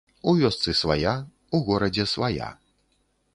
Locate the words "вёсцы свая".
0.37-1.13